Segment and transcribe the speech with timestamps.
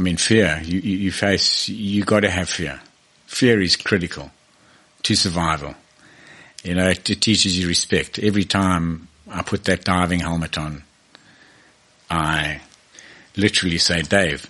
[0.00, 0.62] I mean, fear.
[0.64, 1.68] You, you, face.
[1.68, 2.80] You got to have fear.
[3.26, 4.30] Fear is critical
[5.02, 5.74] to survival.
[6.64, 8.18] You know, it, it teaches you respect.
[8.18, 10.84] Every time I put that diving helmet on,
[12.08, 12.62] I
[13.36, 14.48] literally say, Dave,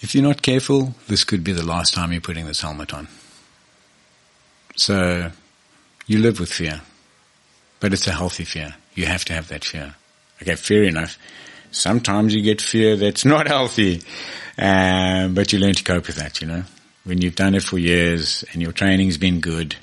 [0.00, 3.06] if you're not careful, this could be the last time you're putting this helmet on.
[4.74, 5.30] So
[6.08, 6.80] you live with fear,
[7.78, 8.74] but it's a healthy fear.
[8.96, 9.94] You have to have that fear.
[10.42, 11.18] Okay, fair enough.
[11.70, 14.02] Sometimes you get fear that's not healthy,
[14.58, 16.64] um, but you learn to cope with that, you know.
[17.04, 19.76] When you've done it for years and your training's been good,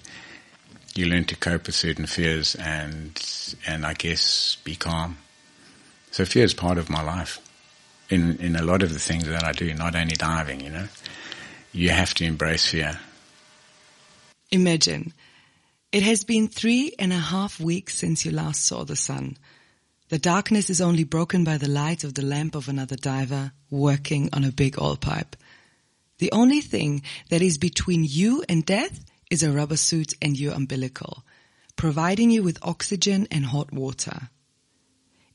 [0.95, 3.19] you learn to cope with certain fears and,
[3.65, 5.17] and I guess be calm.
[6.11, 7.39] So fear is part of my life
[8.09, 10.87] in, in a lot of the things that I do, not only diving, you know.
[11.71, 12.99] You have to embrace fear.
[14.51, 15.13] Imagine.
[15.91, 19.37] It has been three and a half weeks since you last saw the sun.
[20.09, 24.29] The darkness is only broken by the light of the lamp of another diver working
[24.31, 25.35] on a big oil pipe.
[26.19, 30.53] The only thing that is between you and death is a rubber suit and your
[30.53, 31.25] umbilical,
[31.75, 34.29] providing you with oxygen and hot water.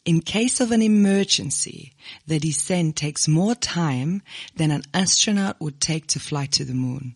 [0.07, 1.93] In case of an emergency,
[2.27, 4.23] the descent takes more time
[4.57, 7.15] than an astronaut would take to fly to the moon.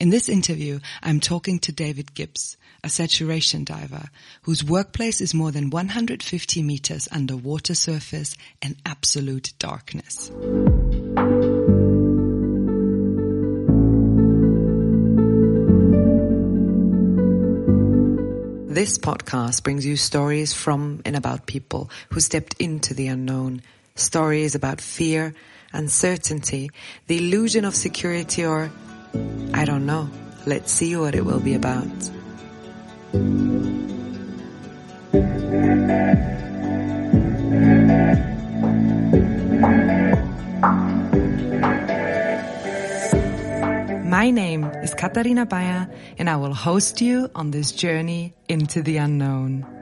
[0.00, 4.08] In this interview, I'm talking to David Gibbs, a saturation diver
[4.44, 10.30] whose workplace is more than 150 meters under water surface and absolute darkness.
[18.72, 23.60] This podcast brings you stories from and about people who stepped into the unknown.
[23.96, 25.34] Stories about fear,
[25.74, 26.70] uncertainty,
[27.06, 28.70] the illusion of security or,
[29.54, 30.08] I don't know.
[30.46, 31.86] Let's see what it will be about.
[44.04, 45.88] My name is Katarina Bayer
[46.18, 49.79] and I will host you on this journey into the unknown.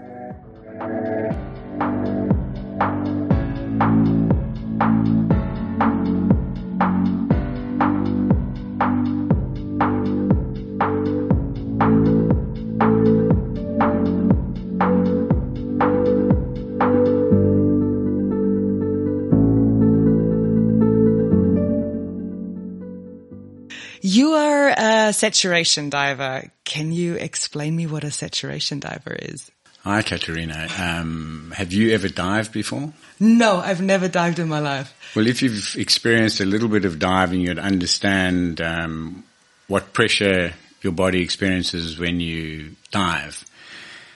[24.18, 26.50] You are a saturation diver.
[26.64, 29.48] Can you explain me what a saturation diver is?
[29.84, 30.66] Hi, Katerina.
[30.76, 32.92] Um, have you ever dived before?
[33.20, 34.92] No, I've never dived in my life.
[35.14, 39.22] Well, if you've experienced a little bit of diving, you'd understand um,
[39.68, 40.52] what pressure
[40.82, 43.44] your body experiences when you dive.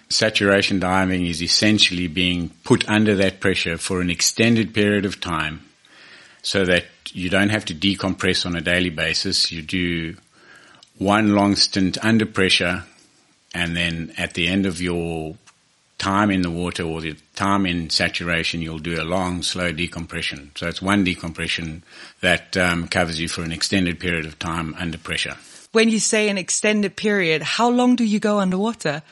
[0.08, 5.60] Saturation diving is essentially being put under that pressure for an extended period of time
[6.42, 9.50] so that you don't have to decompress on a daily basis.
[9.50, 10.16] You do
[10.98, 12.84] one long stint under pressure
[13.54, 15.36] and then at the end of your
[15.98, 20.50] time in the water or the time in saturation, you'll do a long, slow decompression.
[20.56, 21.84] So it's one decompression
[22.20, 25.36] that um, covers you for an extended period of time under pressure.
[25.70, 29.02] When you say an extended period, how long do you go underwater?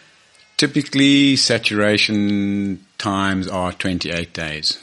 [0.56, 4.78] Typically, saturation times are 28 days.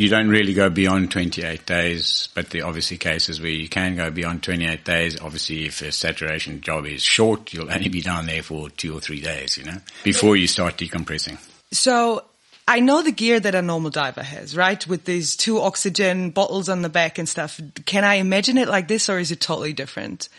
[0.00, 3.96] You don't really go beyond 28 days, but there are obviously cases where you can
[3.96, 5.20] go beyond 28 days.
[5.20, 9.00] Obviously, if a saturation job is short, you'll only be down there for two or
[9.02, 11.36] three days, you know, before you start decompressing.
[11.70, 12.24] So
[12.66, 14.86] I know the gear that a normal diver has, right?
[14.86, 17.60] With these two oxygen bottles on the back and stuff.
[17.84, 20.30] Can I imagine it like this or is it totally different?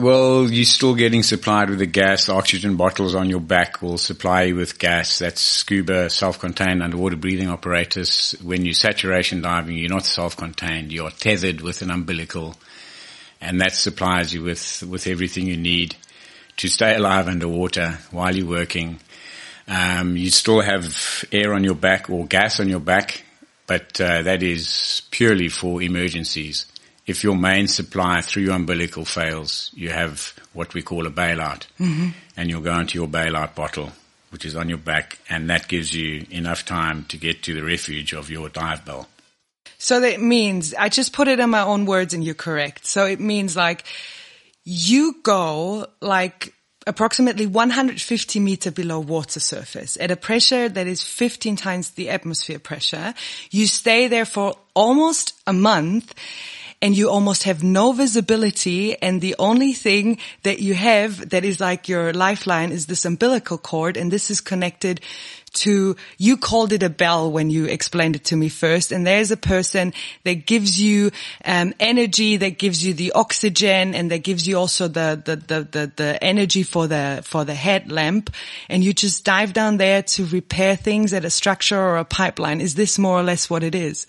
[0.00, 2.30] Well, you're still getting supplied with the gas.
[2.30, 5.18] Oxygen bottles on your back will supply you with gas.
[5.18, 8.32] That's scuba self-contained underwater breathing apparatus.
[8.40, 10.90] When you're saturation diving, you're not self-contained.
[10.90, 12.56] You're tethered with an umbilical
[13.42, 15.96] and that supplies you with, with everything you need
[16.56, 19.00] to stay alive underwater while you're working.
[19.68, 23.22] Um, you still have air on your back or gas on your back,
[23.66, 26.64] but uh, that is purely for emergencies
[27.10, 31.66] if your main supply through your umbilical fails, you have what we call a bailout.
[31.80, 32.10] Mm-hmm.
[32.36, 33.90] And you'll go into your bailout bottle,
[34.30, 37.64] which is on your back, and that gives you enough time to get to the
[37.64, 39.08] refuge of your dive bell.
[39.76, 42.86] So that means, I just put it in my own words and you're correct.
[42.86, 43.84] So it means like,
[44.62, 46.54] you go like
[46.86, 52.58] approximately 150 meter below water surface at a pressure that is 15 times the atmosphere
[52.58, 53.14] pressure.
[53.50, 56.14] You stay there for almost a month
[56.82, 61.60] and you almost have no visibility and the only thing that you have that is
[61.60, 65.00] like your lifeline is this umbilical cord and this is connected
[65.52, 68.92] to, you called it a bell when you explained it to me first.
[68.92, 69.92] And there's a person
[70.24, 71.10] that gives you,
[71.44, 75.64] um, energy, that gives you the oxygen and that gives you also the, the, the,
[75.64, 78.30] the, the energy for the, for the headlamp.
[78.68, 82.60] And you just dive down there to repair things at a structure or a pipeline.
[82.60, 84.06] Is this more or less what it is?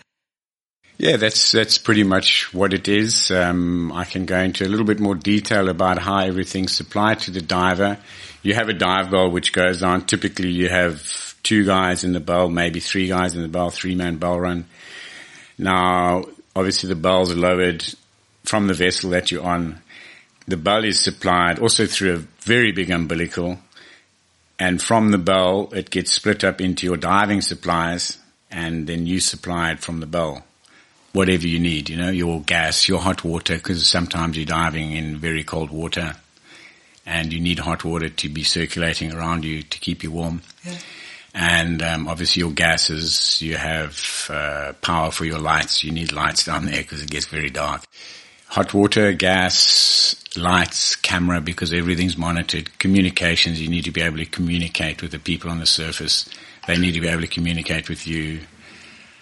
[1.02, 3.32] Yeah, that's that's pretty much what it is.
[3.32, 7.32] Um, I can go into a little bit more detail about how everything's supplied to
[7.32, 7.98] the diver.
[8.44, 10.06] You have a dive bell which goes on.
[10.06, 11.02] Typically, you have
[11.42, 14.68] two guys in the bell, maybe three guys in the bell, three man bell run.
[15.58, 16.26] Now,
[16.56, 17.84] obviously, the bell's lowered
[18.44, 19.82] from the vessel that you're on.
[20.48, 23.58] The bell is supplied also through a very big umbilical,
[24.60, 28.20] and from the bell, it gets split up into your diving supplies,
[28.52, 30.44] and then you supply it from the bell
[31.14, 35.18] whatever you need, you know, your gas, your hot water, because sometimes you're diving in
[35.18, 36.16] very cold water
[37.06, 40.42] and you need hot water to be circulating around you to keep you warm.
[40.64, 40.78] Yeah.
[41.34, 45.84] And um, obviously your gases, you have uh, power for your lights.
[45.84, 47.84] You need lights down there because it gets very dark.
[48.48, 52.78] Hot water, gas, lights, camera, because everything's monitored.
[52.80, 56.28] Communications, you need to be able to communicate with the people on the surface.
[56.68, 58.42] They need to be able to communicate with you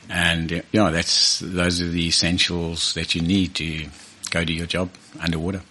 [0.10, 3.88] and uh, you know, that's those are the essentials that you need to
[4.32, 4.90] go to your job
[5.22, 5.62] underwater.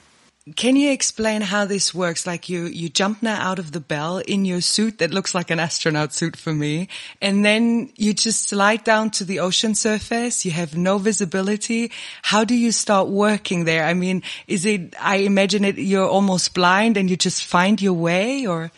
[0.57, 2.27] Can you explain how this works?
[2.27, 5.51] Like you, you jump now out of the bell in your suit that looks like
[5.51, 6.89] an astronaut suit for me.
[7.21, 10.47] And then you just slide down to the ocean surface.
[10.47, 11.93] You have no visibility.
[12.23, 13.85] How do you start working there?
[13.85, 17.95] I mean, is it, I imagine it, you're almost blind and you just find your
[17.95, 18.71] way or?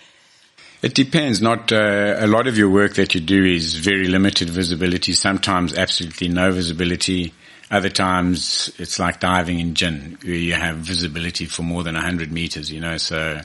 [0.83, 1.43] It depends.
[1.43, 5.13] Not uh, a lot of your work that you do is very limited visibility.
[5.13, 7.35] Sometimes absolutely no visibility.
[7.71, 12.33] Other times it's like diving in gin, where you have visibility for more than hundred
[12.33, 12.73] meters.
[12.73, 13.43] You know, so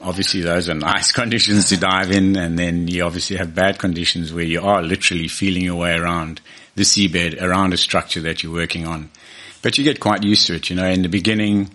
[0.00, 4.32] obviously those are nice conditions to dive in, and then you obviously have bad conditions
[4.32, 6.40] where you are literally feeling your way around
[6.76, 9.10] the seabed, around a structure that you're working on.
[9.62, 10.70] But you get quite used to it.
[10.70, 11.70] You know, in the beginning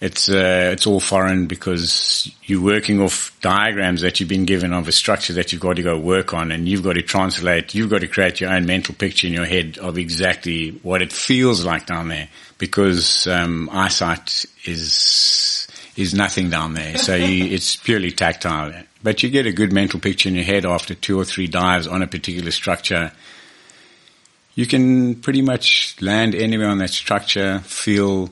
[0.00, 4.88] it's uh, it's all foreign because you're working off diagrams that you've been given of
[4.88, 7.74] a structure that you've got to go work on, and you've got to translate.
[7.74, 11.12] You've got to create your own mental picture in your head of exactly what it
[11.12, 16.96] feels like down there, because um, eyesight is is nothing down there.
[16.96, 18.72] So you, it's purely tactile.
[19.02, 21.86] But you get a good mental picture in your head after two or three dives
[21.86, 23.12] on a particular structure.
[24.54, 28.30] You can pretty much land anywhere on that structure, feel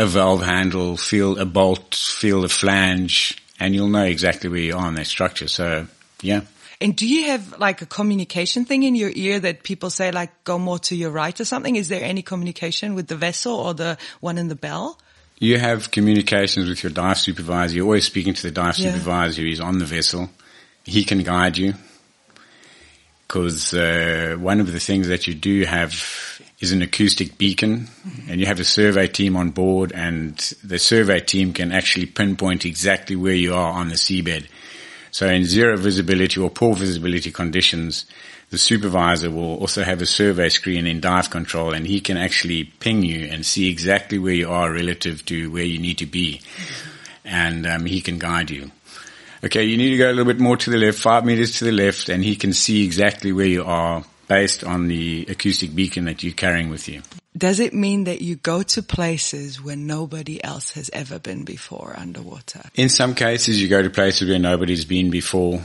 [0.00, 4.74] a valve handle, feel a bolt, feel a flange, and you'll know exactly where you
[4.74, 5.46] are in that structure.
[5.46, 5.86] So,
[6.22, 6.40] yeah.
[6.80, 10.30] And do you have like a communication thing in your ear that people say like
[10.44, 11.76] go more to your right or something?
[11.76, 14.98] Is there any communication with the vessel or the one in the bell?
[15.38, 17.76] You have communications with your dive supervisor.
[17.76, 18.92] You're always speaking to the dive yeah.
[18.92, 20.30] supervisor who is on the vessel.
[20.84, 21.74] He can guide you
[23.28, 27.88] because uh, one of the things that you do have is an acoustic beacon
[28.28, 32.66] and you have a survey team on board and the survey team can actually pinpoint
[32.66, 34.46] exactly where you are on the seabed.
[35.10, 38.04] So in zero visibility or poor visibility conditions,
[38.50, 42.64] the supervisor will also have a survey screen in dive control and he can actually
[42.64, 46.42] ping you and see exactly where you are relative to where you need to be.
[47.24, 48.70] And um, he can guide you.
[49.42, 51.64] Okay, you need to go a little bit more to the left, five meters to
[51.64, 56.04] the left, and he can see exactly where you are based on the acoustic beacon
[56.04, 57.02] that you're carrying with you.
[57.36, 61.96] Does it mean that you go to places where nobody else has ever been before
[61.98, 62.62] underwater?
[62.76, 65.60] In some cases, you go to places where nobody's been before.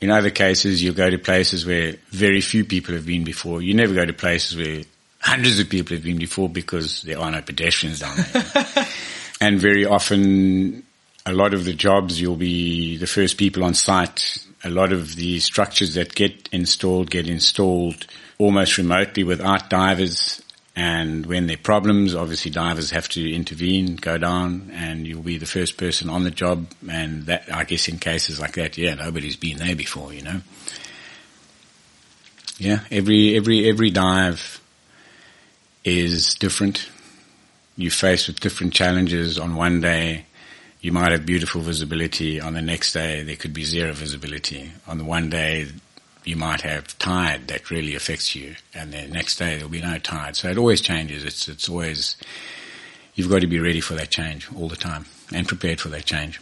[0.00, 3.60] In other cases, you go to places where very few people have been before.
[3.60, 4.82] You never go to places where
[5.20, 8.86] hundreds of people have been before because there are no pedestrians down there.
[9.42, 10.84] and very often,
[11.26, 15.16] a lot of the jobs, you'll be the first people on site a lot of
[15.16, 18.06] the structures that get installed get installed
[18.38, 20.42] almost remotely without divers.
[20.76, 25.36] And when there are problems, obviously divers have to intervene, go down, and you'll be
[25.36, 26.70] the first person on the job.
[26.88, 30.40] And that, I guess in cases like that, yeah, nobody's been there before, you know.
[32.56, 34.60] Yeah, every, every, every dive
[35.84, 36.88] is different.
[37.76, 40.26] You're faced with different challenges on one day
[40.80, 42.40] you might have beautiful visibility.
[42.40, 44.72] On the next day, there could be zero visibility.
[44.86, 45.68] On the one day,
[46.24, 49.98] you might have tide that really affects you, and the next day there'll be no
[49.98, 50.36] tide.
[50.36, 51.24] So it always changes.
[51.24, 52.16] It's it's always
[53.14, 56.04] you've got to be ready for that change all the time and prepared for that
[56.04, 56.40] change.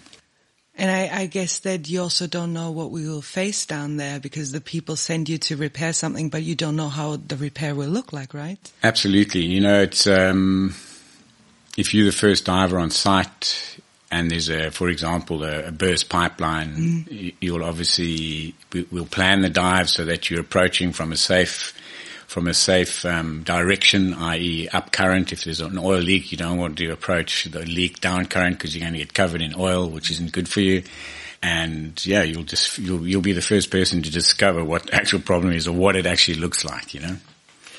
[0.77, 4.21] And I, I, guess that you also don't know what we will face down there
[4.21, 7.75] because the people send you to repair something, but you don't know how the repair
[7.75, 8.59] will look like, right?
[8.85, 9.41] Absolutely.
[9.41, 10.77] You know, it's um,
[11.77, 13.81] if you're the first diver on site,
[14.11, 17.35] and there's a, for example, a, a burst pipeline, mm.
[17.41, 21.75] you'll obviously, we, will plan the dive so that you're approaching from a safe,
[22.27, 24.69] from a safe um, direction, i.e.
[24.73, 25.33] up current.
[25.33, 28.75] If there's an oil leak, you don't want to approach the leak down current because
[28.75, 30.85] you're going to get covered in oil, which isn't good for you.
[31.43, 35.21] And yeah, you'll just, you'll, you'll be the first person to discover what the actual
[35.21, 37.17] problem is or what it actually looks like, you know?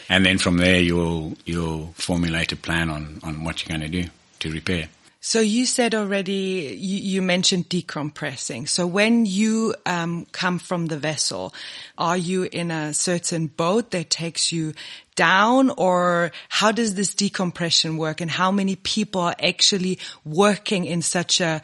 [0.07, 4.01] And then from there, you'll, you'll formulate a plan on, on what you're going to
[4.03, 4.09] do
[4.39, 4.89] to repair.
[5.21, 8.69] So you said already, you, you mentioned decompressing.
[8.69, 11.53] So when you um, come from the vessel,
[11.97, 14.73] are you in a certain boat that takes you
[15.15, 21.01] down or how does this decompression work and how many people are actually working in
[21.01, 21.61] such a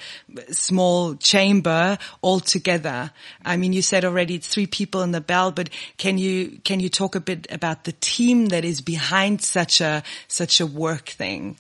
[0.51, 3.09] small chamber all together?
[3.45, 6.81] I mean, you said already it's three people in the bell, but can you, can
[6.81, 11.07] you talk a bit about the team that is behind such a, such a work
[11.07, 11.55] thing?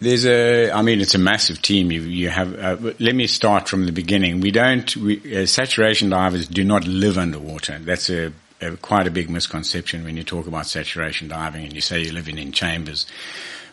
[0.00, 1.90] There's a, I mean, it's a massive team.
[1.90, 4.40] You, you have, uh, let me start from the beginning.
[4.40, 7.78] We don't, we, uh, saturation divers do not live underwater.
[7.80, 11.80] That's a, a, quite a big misconception when you talk about saturation diving and you
[11.80, 13.06] say you're living in chambers.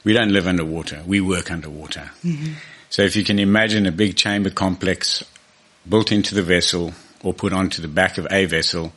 [0.03, 1.03] We don't live underwater.
[1.05, 2.11] We work underwater.
[2.23, 2.53] Mm-hmm.
[2.89, 5.23] So if you can imagine a big chamber complex
[5.87, 8.93] built into the vessel or put onto the back of a vessel,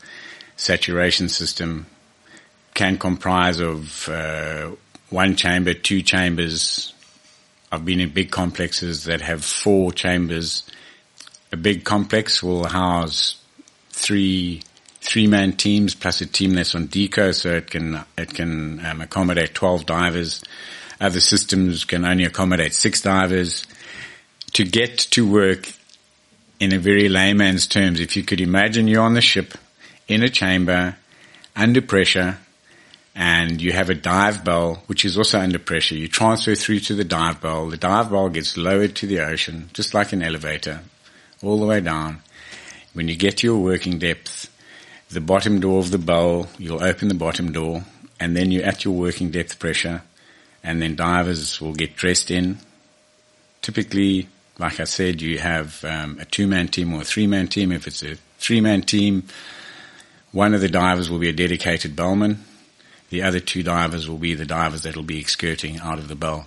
[0.57, 1.87] saturation system
[2.73, 4.71] can comprise of, uh,
[5.11, 6.93] one chamber, two chambers,
[7.71, 10.65] I've been in big complexes that have four chambers.
[11.53, 13.43] A big complex will house
[13.91, 14.63] three
[15.01, 19.01] three man teams plus a team that's on deco, so it can it can um,
[19.01, 20.43] accommodate twelve divers.
[21.01, 23.67] Other systems can only accommodate six divers.
[24.55, 25.73] To get to work
[26.59, 29.55] in a very layman's terms, if you could imagine you're on the ship
[30.09, 30.97] in a chamber
[31.55, 32.39] under pressure
[33.19, 35.97] and you have a dive bell, which is also under pressure.
[35.97, 37.69] You transfer through to the dive bell.
[37.69, 40.83] The dive bell gets lowered to the ocean, just like an elevator,
[41.43, 42.21] all the way down.
[42.93, 44.49] When you get to your working depth,
[45.11, 47.83] the bottom door of the bell, you'll open the bottom door,
[48.21, 50.03] and then you're at your working depth pressure,
[50.63, 52.59] and then divers will get dressed in.
[53.63, 54.29] Typically,
[54.61, 57.73] like I said, you have um, a two-man team or a three-man team.
[57.73, 59.25] If it's a three-man team,
[60.31, 62.45] one of the divers will be a dedicated bellman,
[63.11, 66.15] the other two divers will be the divers that will be skirting out of the
[66.15, 66.47] bell.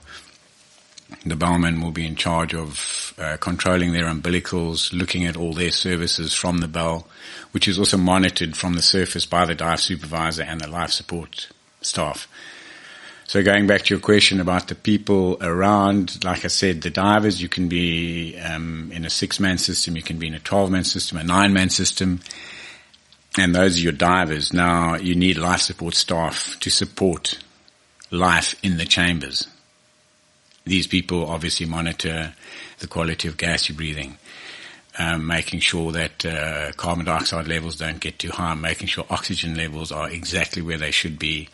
[1.26, 5.72] The bellman will be in charge of uh, controlling their umbilicals, looking at all their
[5.72, 7.08] services from the bell,
[7.52, 11.50] which is also monitored from the surface by the dive supervisor and the life support
[11.82, 12.28] staff.
[13.26, 17.42] So going back to your question about the people around, like I said, the divers,
[17.42, 21.18] you can be um, in a six-man system, you can be in a 12-man system,
[21.18, 22.20] a nine-man system
[23.38, 24.54] and those are your divers.
[24.54, 27.40] Now you need life support staff to support
[28.10, 29.48] life in the chambers.
[30.66, 32.34] These people obviously monitor
[32.80, 34.18] the quality of gas you're breathing,
[35.00, 39.56] um, making sure that uh, carbon dioxide levels don't get too high, making sure oxygen
[39.56, 41.50] levels are exactly where they should be,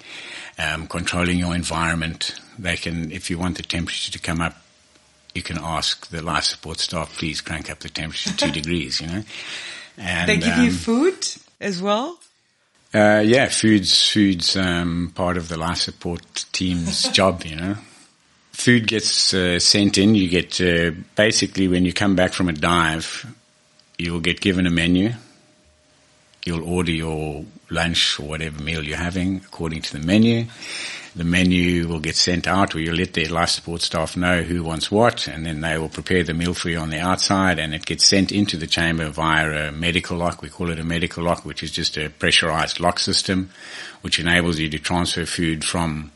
[0.57, 2.39] um, controlling your environment.
[2.59, 4.55] They can, if you want the temperature to come up,
[5.33, 9.07] you can ask the life support staff, please crank up the temperature two degrees, you
[9.07, 9.23] know.
[9.97, 11.25] And, they give um, you food?
[11.59, 12.19] As well?
[12.93, 17.43] Uh, yeah, food's food's um, part of the life support team's job.
[17.43, 17.77] You know,
[18.51, 20.15] food gets uh, sent in.
[20.15, 23.25] You get uh, basically when you come back from a dive,
[23.97, 25.11] you'll get given a menu.
[26.45, 30.45] You'll order your lunch or whatever meal you're having according to the menu
[31.17, 34.63] the menu will get sent out or you let the life support staff know who
[34.63, 37.73] wants what and then they will prepare the meal for you on the outside and
[37.73, 40.43] it gets sent into the chamber via a medical lock.
[40.43, 43.49] We call it a medical lock, which is just a pressurized lock system,
[44.01, 46.11] which enables you to transfer food from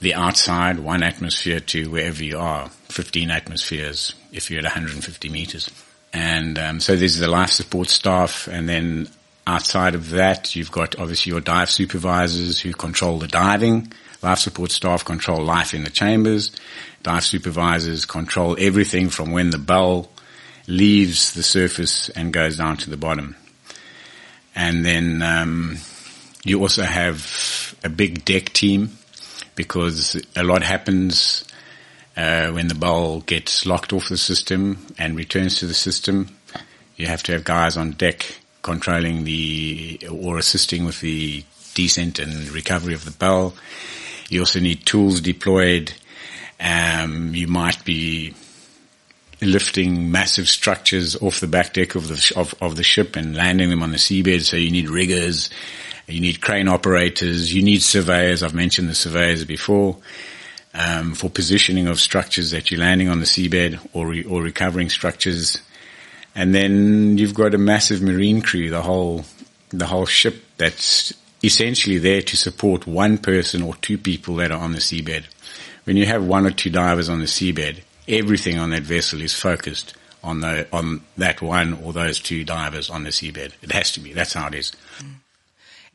[0.00, 5.70] the outside, one atmosphere to wherever you are, 15 atmospheres if you're at 150 meters.
[6.12, 9.08] And um, so there's the life support staff and then
[9.46, 13.92] outside of that, you've got obviously your dive supervisors who control the diving
[14.22, 16.50] Life support staff control life in the chambers.
[17.02, 20.10] Dive supervisors control everything from when the bell
[20.66, 23.36] leaves the surface and goes down to the bottom.
[24.54, 25.78] And then um,
[26.44, 28.98] you also have a big deck team
[29.54, 31.44] because a lot happens
[32.16, 36.36] uh, when the bell gets locked off the system and returns to the system.
[36.96, 41.44] You have to have guys on deck controlling the or assisting with the
[41.74, 43.54] descent and recovery of the bell.
[44.28, 45.92] You also need tools deployed.
[46.60, 48.34] Um, you might be
[49.42, 53.70] lifting massive structures off the back deck of the of, of the ship and landing
[53.70, 54.42] them on the seabed.
[54.42, 55.50] So you need riggers,
[56.06, 58.42] you need crane operators, you need surveyors.
[58.42, 59.98] I've mentioned the surveyors before.
[60.76, 64.90] um, for positioning of structures that you're landing on the seabed or re- or recovering
[64.90, 65.58] structures,
[66.34, 69.24] and then you've got a massive marine crew, the whole
[69.70, 71.12] the whole ship that's
[71.46, 75.24] essentially there to support one person or two people that are on the seabed.
[75.84, 79.32] When you have one or two divers on the seabed, everything on that vessel is
[79.32, 83.52] focused on the on that one or those two divers on the seabed.
[83.62, 84.12] It has to be.
[84.12, 84.72] That's how it is.
[84.98, 85.14] Mm.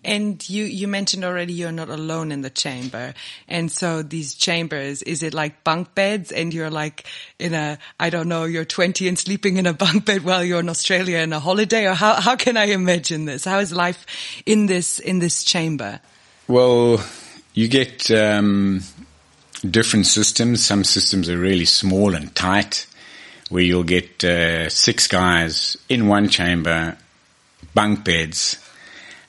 [0.03, 3.13] And you, you mentioned already you're not alone in the chamber.
[3.47, 7.05] And so these chambers, is it like bunk beds and you're like
[7.37, 10.59] in a, I don't know, you're 20 and sleeping in a bunk bed while you're
[10.59, 11.85] in Australia in a holiday?
[11.85, 13.45] Or how, how can I imagine this?
[13.45, 14.05] How is life
[14.45, 15.99] in this, in this chamber?
[16.47, 17.03] Well,
[17.53, 18.81] you get, um,
[19.69, 20.65] different systems.
[20.65, 22.87] Some systems are really small and tight
[23.49, 26.97] where you'll get, uh, six guys in one chamber,
[27.75, 28.57] bunk beds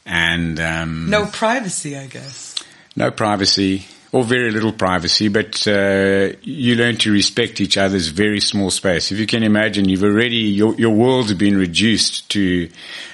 [0.04, 2.54] and um, no privacy, I guess.
[2.94, 8.40] No privacy, or very little privacy, but uh, you learn to respect each other's very
[8.40, 9.10] small space.
[9.10, 12.68] If you can imagine, you've already your your world's been reduced to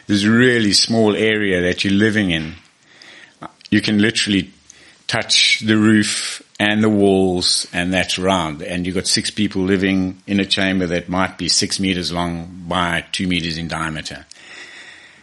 [0.06, 2.54] this really small area that you're living in.
[3.70, 4.50] You can literally
[5.06, 8.62] touch the roof and the walls, and that's round.
[8.62, 12.64] And you've got six people living in a chamber that might be six meters long
[12.66, 14.26] by two meters in diameter.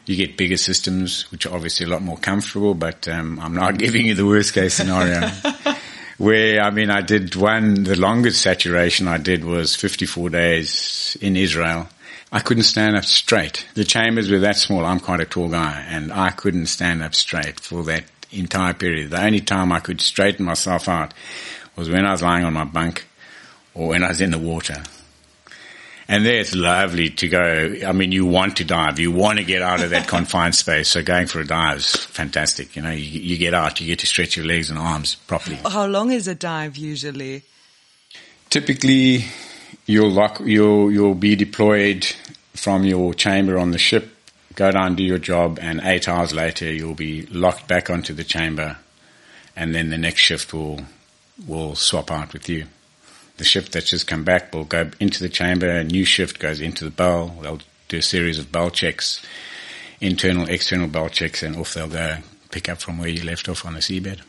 [0.05, 3.77] You get bigger systems, which are obviously a lot more comfortable, but um, I'm not
[3.79, 5.27] giving you the worst case scenario.
[6.17, 11.35] Where, I mean, I did one, the longest saturation I did was 54 days in
[11.35, 11.89] Israel.
[12.31, 13.65] I couldn't stand up straight.
[13.73, 14.85] The chambers were that small.
[14.85, 19.11] I'm quite a tall guy and I couldn't stand up straight for that entire period.
[19.11, 21.13] The only time I could straighten myself out
[21.75, 23.05] was when I was lying on my bunk
[23.73, 24.83] or when I was in the water.
[26.07, 27.75] And there it's lovely to go.
[27.85, 28.99] I mean, you want to dive.
[28.99, 30.89] You want to get out of that confined space.
[30.89, 32.75] So going for a dive is fantastic.
[32.75, 35.55] You know, you, you get out, you get to stretch your legs and arms properly.
[35.55, 37.43] How long is a dive usually?
[38.51, 39.25] Typically,
[39.87, 42.05] you'll lock, you'll, you'll be deployed
[42.53, 44.09] from your chamber on the ship,
[44.53, 48.23] go down, do your job, and eight hours later you'll be locked back onto the
[48.23, 48.77] chamber,
[49.55, 50.81] and then the next shift will,
[51.47, 52.67] will swap out with you
[53.37, 56.61] the shift that's just come back will go into the chamber, a new shift goes
[56.61, 59.25] into the bell, they'll do a series of bell checks,
[59.99, 62.17] internal, external bell checks, and off they'll go
[62.51, 64.21] pick up from where you left off on the seabed.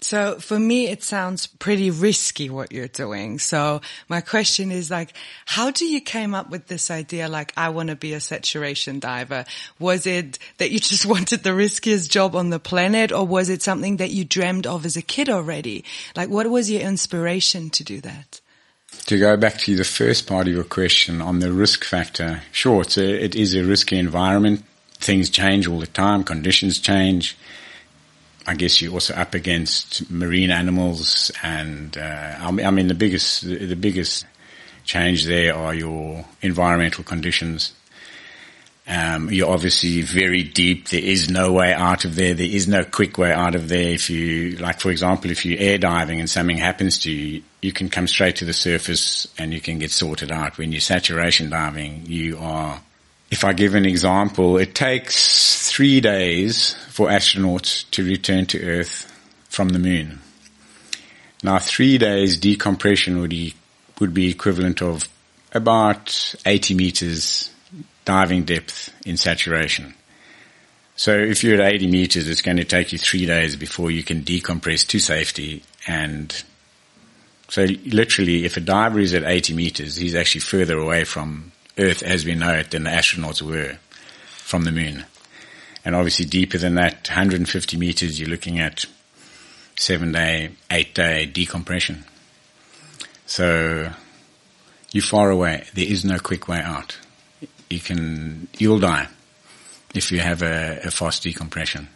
[0.00, 3.38] So for me, it sounds pretty risky what you're doing.
[3.38, 5.12] So my question is like,
[5.44, 7.28] how do you came up with this idea?
[7.28, 9.44] Like, I want to be a saturation diver.
[9.78, 13.62] Was it that you just wanted the riskiest job on the planet or was it
[13.62, 15.84] something that you dreamed of as a kid already?
[16.14, 18.40] Like, what was your inspiration to do that?
[19.08, 22.82] To go back to the first part of your question on the risk factor, sure,
[22.82, 24.66] it's a, it is a risky environment.
[24.98, 27.34] Things change all the time, conditions change.
[28.46, 33.76] I guess you're also up against marine animals, and uh, I mean the biggest the
[33.76, 34.26] biggest
[34.84, 37.72] change there are your environmental conditions.
[38.90, 40.88] Um, you're obviously very deep.
[40.88, 42.32] There is no way out of there.
[42.32, 43.90] There is no quick way out of there.
[43.90, 47.70] If you, like, for example, if you're air diving and something happens to you, you
[47.70, 50.56] can come straight to the surface and you can get sorted out.
[50.56, 52.80] When you're saturation diving, you are,
[53.30, 59.12] if I give an example, it takes three days for astronauts to return to Earth
[59.50, 60.20] from the moon.
[61.42, 63.54] Now, three days decompression would be,
[64.00, 65.10] would be equivalent of
[65.52, 67.50] about 80 meters
[68.08, 69.94] diving depth in saturation.
[70.96, 74.02] So if you're at 80 meters, it's going to take you three days before you
[74.02, 75.62] can decompress to safety.
[75.86, 76.34] And
[77.48, 82.02] so literally, if a diver is at 80 meters, he's actually further away from Earth
[82.02, 83.76] as we know it than the astronauts were
[84.24, 85.04] from the moon.
[85.84, 88.86] And obviously deeper than that, 150 meters, you're looking at
[89.76, 92.06] seven day, eight day decompression.
[93.26, 93.92] So
[94.92, 95.64] you're far away.
[95.74, 96.96] There is no quick way out
[97.70, 99.08] you can you'll die
[99.94, 101.88] if you have a, a fast decompression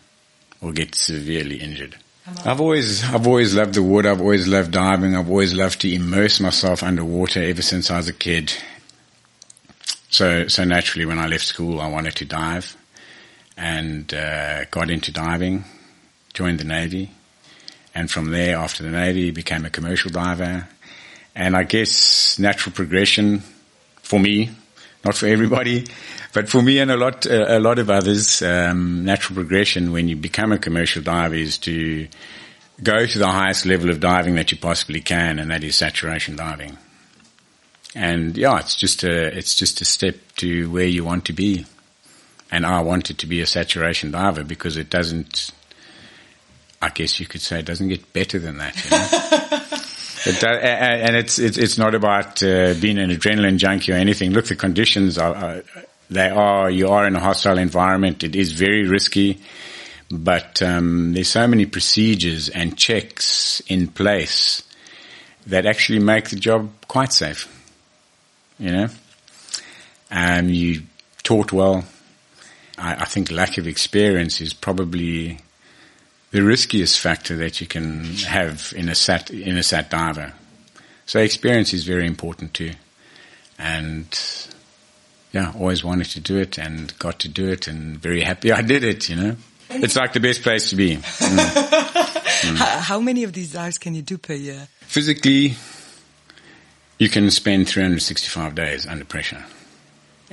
[0.61, 1.96] or get severely injured.
[2.44, 4.11] I've always I've always loved the water.
[4.11, 5.16] I've always loved diving.
[5.16, 8.52] I've always loved to immerse myself underwater ever since I was a kid.
[10.08, 12.76] So so naturally, when I left school, I wanted to dive,
[13.56, 15.64] and uh, got into diving.
[16.32, 17.11] Joined the navy,
[17.94, 20.68] and from there, after the navy, became a commercial diver.
[21.35, 23.42] And I guess natural progression
[24.02, 24.50] for me
[25.05, 25.87] not for everybody,
[26.33, 30.17] but for me and a lot, a lot of others, um, natural progression when you
[30.17, 32.07] become a commercial diver is to
[32.83, 36.37] go to the highest level of diving that you possibly can, and that is saturation
[36.37, 36.77] diving.
[37.95, 41.67] And yeah, it's just a, it's just a step to where you want to be.
[42.51, 45.51] And I wanted to be a saturation diver because it doesn't,
[46.81, 48.85] I guess you could say it doesn't get better than that.
[48.85, 49.79] You know?
[50.24, 54.32] It, and it's, it's, not about uh, being an adrenaline junkie or anything.
[54.32, 55.62] Look, the conditions are, are,
[56.11, 58.22] they are, you are in a hostile environment.
[58.22, 59.40] It is very risky,
[60.11, 64.62] but um, there's so many procedures and checks in place
[65.46, 67.48] that actually make the job quite safe.
[68.58, 68.88] You know,
[70.11, 70.82] and you
[71.24, 71.85] taught well.
[72.78, 75.38] I, I think lack of experience is probably
[76.33, 80.33] the riskiest factor that you can have in a sat in a sat diver.
[81.07, 82.73] So experience is very important too,
[83.59, 84.07] and
[85.33, 88.62] yeah, always wanted to do it and got to do it, and very happy I
[88.62, 89.09] did it.
[89.09, 89.37] You know,
[89.71, 90.97] it's like the best place to be.
[90.97, 91.03] Mm.
[92.42, 92.57] mm.
[92.57, 94.68] How many of these dives can you do per year?
[94.81, 95.55] Physically,
[96.99, 99.45] you can spend 365 days under pressure.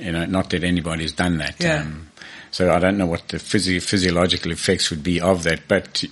[0.00, 1.56] You know, not that anybody's done that.
[1.60, 1.82] Yeah.
[1.82, 2.08] Um,
[2.50, 5.68] so I don't know what the physio- physiological effects would be of that.
[5.68, 6.04] But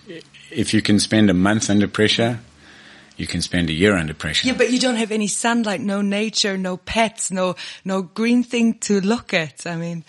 [0.51, 2.39] if you can spend a month under pressure,
[3.17, 4.47] you can spend a year under pressure.
[4.47, 8.75] Yeah, but you don't have any sunlight, no nature, no pets, no no green thing
[8.81, 9.67] to look at.
[9.67, 10.05] I mean,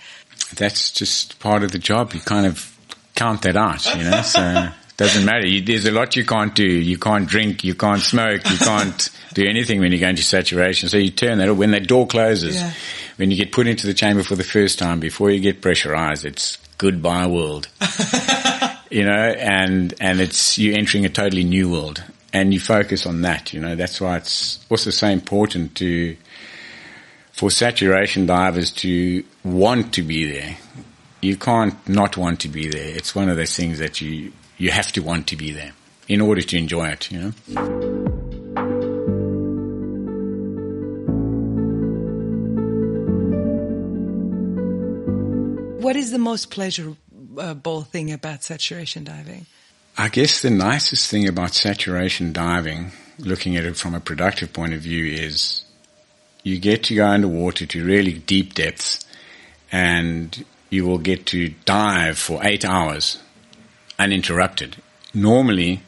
[0.56, 2.14] that's just part of the job.
[2.14, 2.78] You kind of
[3.16, 4.22] count that out, you know.
[4.22, 5.48] So it doesn't matter.
[5.48, 6.68] You, there's a lot you can't do.
[6.68, 7.64] You can't drink.
[7.64, 8.48] You can't smoke.
[8.50, 10.90] You can't do anything when you go into saturation.
[10.90, 12.56] So you turn that when that door closes.
[12.56, 12.74] Yeah.
[13.20, 16.24] When you get put into the chamber for the first time, before you get pressurized,
[16.24, 17.68] it's goodbye world.
[18.90, 22.02] you know, and and it's you entering a totally new world,
[22.32, 23.52] and you focus on that.
[23.52, 26.16] You know, that's why it's also so important to
[27.34, 30.56] for saturation divers to want to be there.
[31.20, 32.96] You can't not want to be there.
[32.96, 35.74] It's one of those things that you you have to want to be there
[36.08, 38.09] in order to enjoy it, you know.
[45.80, 49.46] What is the most pleasurable thing about saturation diving?
[49.98, 54.74] I guess the nicest thing about saturation diving, looking at it from a productive point
[54.74, 55.64] of view, is
[56.44, 59.06] you get to go underwater to really deep depths
[59.72, 63.18] and you will get to dive for eight hours
[63.98, 64.76] uninterrupted.
[65.14, 65.82] Normally,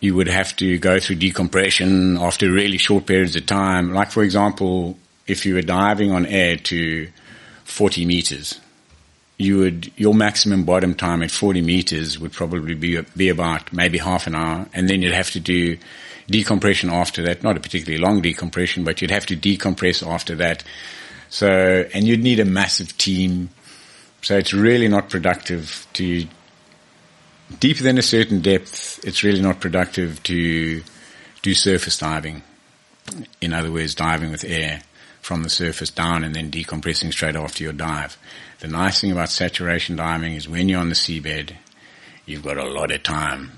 [0.00, 3.94] you would have to go through decompression after really short periods of time.
[3.94, 7.08] Like, for example, if you were diving on air to
[7.70, 8.60] 40 meters,
[9.38, 13.98] you would, your maximum bottom time at 40 meters would probably be, be about maybe
[13.98, 14.66] half an hour.
[14.74, 15.78] And then you'd have to do
[16.28, 17.42] decompression after that.
[17.42, 20.62] Not a particularly long decompression, but you'd have to decompress after that.
[21.30, 21.48] So,
[21.94, 23.48] and you'd need a massive team.
[24.20, 26.26] So it's really not productive to
[27.58, 30.82] deeper than a certain depth, it's really not productive to
[31.42, 32.42] do surface diving.
[33.40, 34.82] In other words, diving with air
[35.20, 38.18] from the surface down and then decompressing straight after your dive.
[38.60, 41.54] The nice thing about saturation diving is when you're on the seabed,
[42.26, 43.52] you've got a lot of time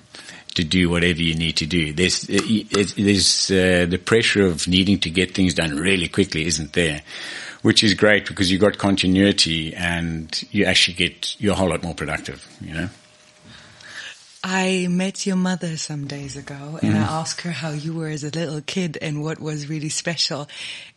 [0.55, 1.93] to do whatever you need to do.
[1.93, 7.03] There's, there's uh, the pressure of needing to get things done really quickly isn't there,
[7.63, 11.83] which is great because you've got continuity and you actually get, you're a whole lot
[11.83, 12.89] more productive, you know?
[14.45, 16.97] I met your mother some days ago and mm.
[16.97, 20.49] I asked her how you were as a little kid and what was really special.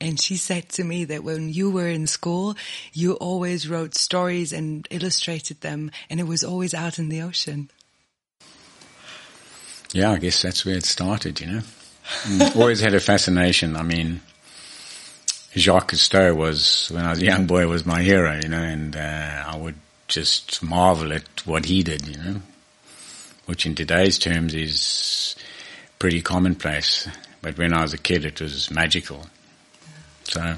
[0.01, 2.55] And she said to me that when you were in school,
[2.91, 7.69] you always wrote stories and illustrated them and it was always out in the ocean.
[9.93, 11.61] Yeah, I guess that's where it started, you know.
[12.23, 12.55] Mm.
[12.59, 13.75] always had a fascination.
[13.75, 14.21] I mean,
[15.55, 18.95] Jacques Cousteau was, when I was a young boy, was my hero, you know, and
[18.95, 19.75] uh, I would
[20.07, 22.41] just marvel at what he did, you know
[23.45, 25.35] which in today's terms is
[25.99, 27.07] pretty commonplace.
[27.41, 29.27] But when I was a kid, it was magical.
[30.23, 30.55] So.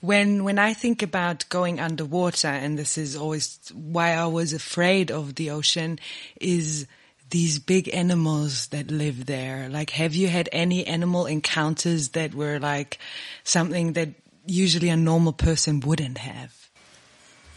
[0.00, 5.10] When when I think about going underwater, and this is always why I was afraid
[5.10, 5.98] of the ocean,
[6.40, 6.86] is
[7.30, 9.68] these big animals that live there.
[9.68, 12.98] Like, have you had any animal encounters that were like
[13.44, 14.10] something that
[14.46, 16.54] usually a normal person wouldn't have?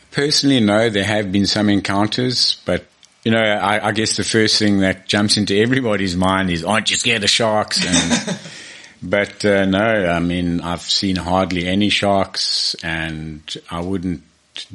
[0.09, 0.89] Personally, no.
[0.89, 2.85] There have been some encounters, but
[3.23, 6.89] you know, I, I, guess the first thing that jumps into everybody's mind is, aren't
[6.89, 7.85] you scared of sharks?
[7.85, 8.39] And,
[9.03, 14.23] but uh, no, I mean, I've seen hardly any sharks, and I wouldn't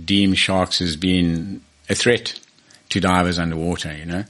[0.02, 2.38] deem sharks as being a threat
[2.90, 3.92] to divers underwater.
[3.92, 4.24] You know,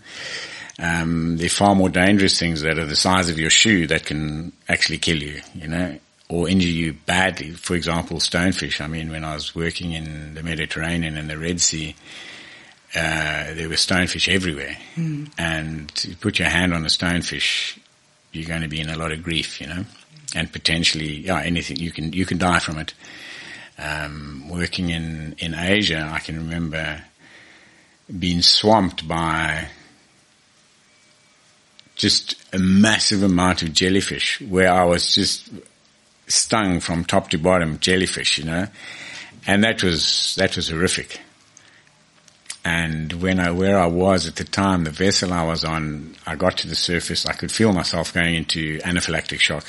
[0.79, 4.53] um, they're far more dangerous things that are the size of your shoe that can
[4.69, 5.43] actually kill you.
[5.55, 5.99] You know.
[6.29, 7.53] Or injure you badly.
[7.53, 8.81] For example, stonefish.
[8.81, 11.95] I mean, when I was working in the Mediterranean and the Red Sea,
[12.95, 14.77] uh, there were stonefish everywhere.
[14.95, 15.31] Mm.
[15.39, 17.79] And you put your hand on a stonefish,
[18.33, 19.85] you're going to be in a lot of grief, you know,
[20.35, 22.95] and potentially, yeah, anything you can you can die from it.
[23.79, 27.03] Um, working in in Asia, I can remember
[28.19, 29.69] being swamped by
[31.97, 35.51] just a massive amount of jellyfish where I was just
[36.29, 38.67] stung from top to bottom jellyfish, you know,
[39.47, 41.21] and that was that was horrific.
[42.67, 46.35] And when I where I was at the time, the vessel I was on, I
[46.35, 49.67] got to the surface, I could feel myself going into anaphylactic shock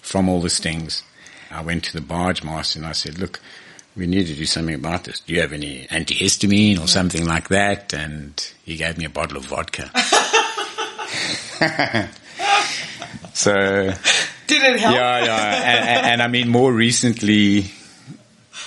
[0.00, 1.04] from all the stings.
[1.52, 3.38] I went to the barge master and I said, "Look,
[3.94, 5.20] we need to do something about this.
[5.20, 6.86] Do you have any antihistamine or yeah.
[6.86, 9.88] something like that?" And he gave me a bottle of vodka.
[13.34, 13.92] so
[14.48, 14.96] did it help?
[14.96, 15.54] Yeah, yeah.
[15.54, 17.70] And, and, and, I mean, more recently,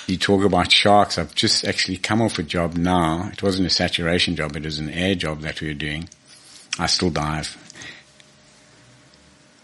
[0.07, 1.17] you talk about sharks.
[1.17, 3.29] I've just actually come off a job now.
[3.31, 4.55] It wasn't a saturation job.
[4.55, 6.09] It was an air job that we were doing.
[6.77, 7.57] I still dive.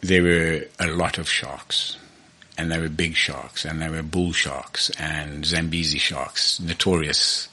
[0.01, 1.97] There were a lot of sharks.
[2.57, 3.65] And they were big sharks.
[3.65, 7.47] And they were bull sharks and Zambezi sharks, notorious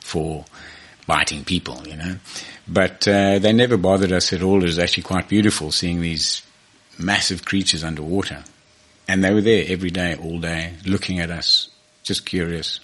[0.00, 0.44] for
[1.06, 2.16] biting people, you know.
[2.66, 4.62] But uh, they never bothered us at all.
[4.62, 6.42] It was actually quite beautiful seeing these
[6.98, 8.44] massive creatures underwater.
[9.06, 11.68] And they were there every day, all day, looking at us,
[12.04, 12.80] just curious.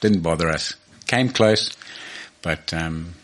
[0.00, 0.74] Didn't bother us.
[1.06, 1.74] Came close,
[2.42, 3.14] but um,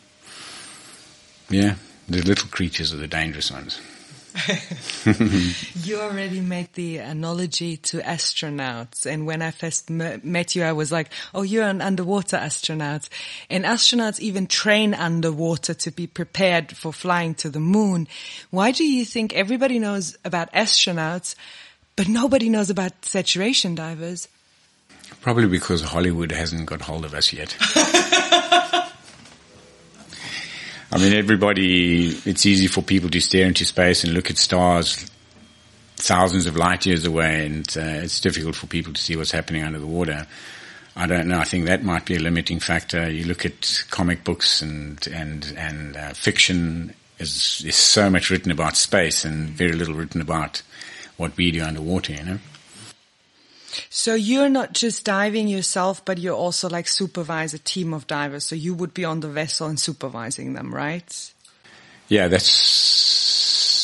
[1.50, 1.74] yeah,
[2.08, 3.80] the little creatures are the dangerous ones.
[5.84, 9.06] you already made the analogy to astronauts.
[9.06, 13.08] And when I first met you, I was like, oh, you're an underwater astronaut.
[13.48, 18.08] And astronauts even train underwater to be prepared for flying to the moon.
[18.50, 21.36] Why do you think everybody knows about astronauts,
[21.94, 24.26] but nobody knows about saturation divers?
[25.20, 27.56] Probably because Hollywood hasn't got hold of us yet.
[30.92, 35.10] I mean, everybody, it's easy for people to stare into space and look at stars
[35.96, 39.62] thousands of light years away, and uh, it's difficult for people to see what's happening
[39.64, 40.26] under the water.
[40.96, 41.38] I don't know.
[41.38, 43.10] I think that might be a limiting factor.
[43.10, 46.94] You look at comic books and and and uh, fiction.
[47.16, 50.62] Is, is so much written about space and very little written about
[51.16, 52.12] what we do underwater.
[52.12, 52.38] You know.
[53.90, 58.44] So you're not just diving yourself, but you're also like supervise a team of divers.
[58.44, 61.32] So you would be on the vessel and supervising them, right?
[62.08, 62.48] Yeah, that's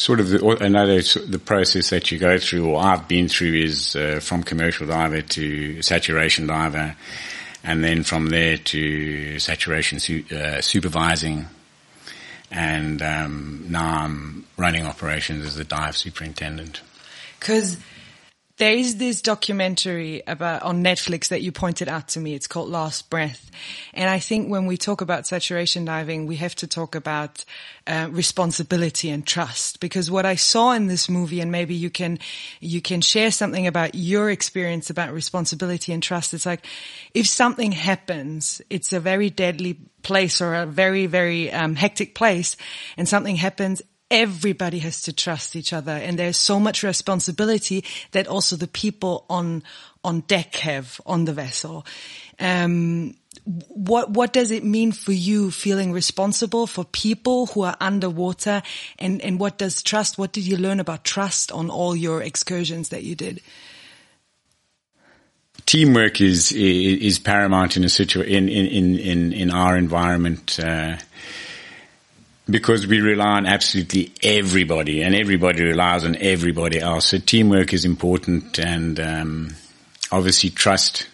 [0.00, 3.96] sort of the, another the process that you go through, or I've been through, is
[3.96, 6.96] uh, from commercial diver to saturation diver,
[7.62, 11.46] and then from there to saturation su- uh, supervising,
[12.50, 16.80] and um, now I'm running operations as the dive superintendent.
[17.38, 17.78] Because
[18.60, 22.34] there is this documentary about on Netflix that you pointed out to me.
[22.34, 23.50] It's called Last Breath,
[23.94, 27.42] and I think when we talk about saturation diving, we have to talk about
[27.86, 29.80] uh, responsibility and trust.
[29.80, 32.18] Because what I saw in this movie, and maybe you can
[32.60, 36.34] you can share something about your experience about responsibility and trust.
[36.34, 36.66] It's like
[37.14, 42.58] if something happens, it's a very deadly place or a very very um, hectic place,
[42.98, 48.26] and something happens, everybody has to trust each other and there's so much responsibility that
[48.26, 49.62] also the people on
[50.02, 51.86] on deck have on the vessel.
[52.38, 58.62] Um, what what does it mean for you feeling responsible for people who are underwater
[58.98, 62.88] and and what does trust what did you learn about trust on all your excursions
[62.88, 63.40] that you did?
[65.66, 70.96] Teamwork is is, paramount in a situ in in in in our environment uh,
[72.50, 77.06] because we rely on absolutely everybody and everybody relies on everybody else.
[77.06, 79.54] So teamwork is important and um,
[80.10, 81.06] obviously trust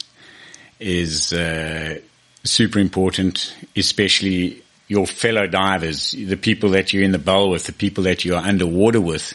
[0.78, 2.00] is uh,
[2.44, 7.72] super important, especially your fellow divers, the people that you're in the bell with, the
[7.72, 9.34] people that you are underwater with.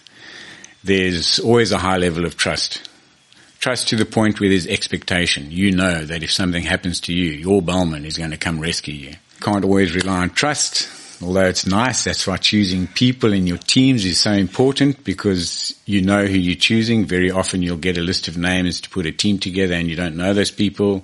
[0.84, 2.90] There's always a high level of trust.
[3.60, 5.52] Trust to the point where there's expectation.
[5.52, 8.94] You know that if something happens to you, your bellman is going to come rescue
[8.94, 9.16] you.
[9.40, 14.06] Can't always rely on trust although it's nice, that's why choosing people in your teams
[14.06, 17.06] is so important because you know who you're choosing.
[17.06, 19.96] Very often you'll get a list of names to put a team together and you
[19.96, 21.04] don't know those people.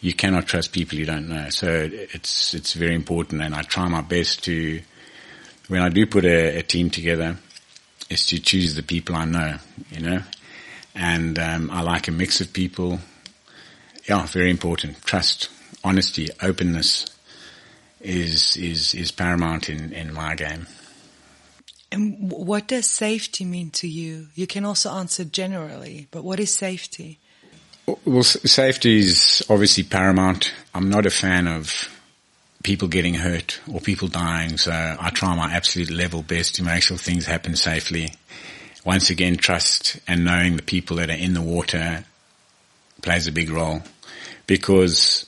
[0.00, 1.50] You cannot trust people you don't know.
[1.50, 4.80] So it's, it's very important and I try my best to,
[5.68, 7.36] when I do put a, a team together,
[8.08, 9.56] is to choose the people I know,
[9.90, 10.22] you know,
[10.94, 12.98] and um, I like a mix of people.
[14.08, 15.00] Yeah, very important.
[15.04, 15.48] Trust,
[15.84, 17.06] honesty, openness,
[18.00, 20.66] is is is paramount in in my game.
[21.92, 24.28] And what does safety mean to you?
[24.34, 27.18] You can also answer generally, but what is safety?
[28.04, 30.52] Well, safety is obviously paramount.
[30.72, 31.90] I'm not a fan of
[32.62, 36.84] people getting hurt or people dying, so I try my absolute level best to make
[36.84, 38.14] sure things happen safely.
[38.84, 42.04] Once again, trust and knowing the people that are in the water
[43.02, 43.82] plays a big role
[44.46, 45.26] because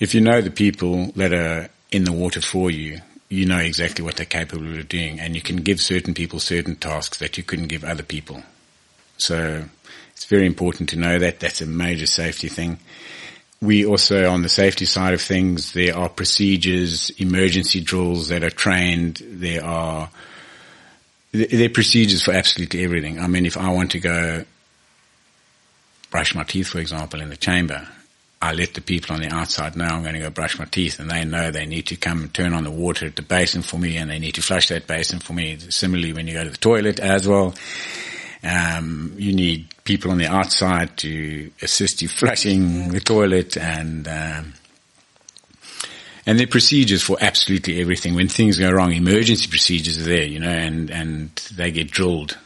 [0.00, 4.04] if you know the people that are in the water for you, you know exactly
[4.04, 7.42] what they're capable of doing, and you can give certain people certain tasks that you
[7.42, 8.42] couldn't give other people.
[9.18, 9.64] So
[10.12, 11.40] it's very important to know that.
[11.40, 12.78] That's a major safety thing.
[13.60, 18.50] We also, on the safety side of things, there are procedures, emergency drills that are
[18.50, 19.22] trained.
[19.24, 20.10] There are
[21.32, 23.18] there are procedures for absolutely everything.
[23.18, 24.44] I mean, if I want to go
[26.10, 27.86] brush my teeth, for example, in the chamber,
[28.46, 31.00] I let the people on the outside know I'm going to go brush my teeth
[31.00, 33.62] and they know they need to come and turn on the water at the basin
[33.62, 35.58] for me and they need to flush that basin for me.
[35.58, 37.54] Similarly, when you go to the toilet as well,
[38.44, 44.54] um, you need people on the outside to assist you flushing the toilet and, um,
[46.24, 48.14] and there are procedures for absolutely everything.
[48.14, 52.38] When things go wrong, emergency procedures are there, you know, and, and they get drilled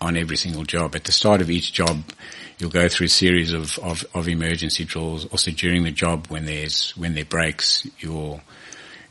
[0.00, 0.94] on every single job.
[0.94, 2.02] At the start of each job,
[2.58, 5.26] you'll go through a series of, of, of emergency drills.
[5.26, 8.40] Also during the job, when there's, when there breaks, you'll,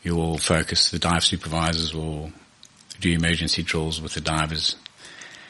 [0.04, 2.32] you'll focus, the dive supervisors will
[3.00, 4.76] do emergency drills with the divers.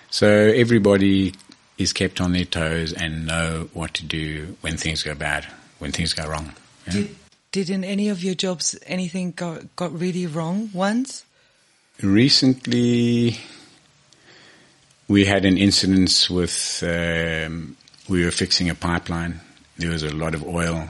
[0.10, 1.34] So everybody
[1.78, 5.46] is kept on their toes and know what to do when things go bad,
[5.80, 6.54] when things go wrong.
[6.88, 6.94] Yeah?
[6.94, 7.16] Did,
[7.52, 11.24] did in any of your jobs anything got, got really wrong once?
[12.02, 13.40] Recently,
[15.08, 17.77] we had an incident with um,
[18.08, 19.42] we were fixing a pipeline.
[19.78, 20.88] There was a lot of oil,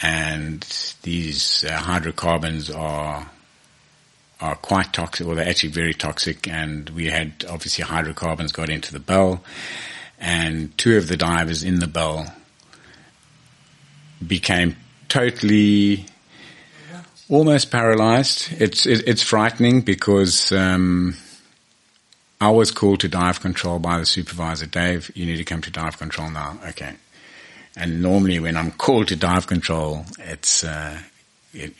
[0.00, 0.62] and
[1.02, 3.30] these uh, hydrocarbons are
[4.40, 6.46] are quite toxic, or they're actually very toxic.
[6.46, 9.42] And we had obviously hydrocarbons got into the bell,
[10.18, 12.32] and two of the divers in the bell
[14.24, 14.76] became
[15.08, 16.06] totally
[17.28, 18.48] almost paralyzed.
[18.52, 20.52] It's it, it's frightening because.
[20.52, 21.16] Um,
[22.40, 25.70] I was called to dive control by the supervisor, Dave, you need to come to
[25.70, 26.58] dive control now.
[26.68, 26.94] Okay.
[27.76, 31.00] And normally when I'm called to dive control, it's, uh,